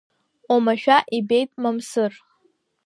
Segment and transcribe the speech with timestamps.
[0.53, 2.13] Омашәа ибеит Мамсыр.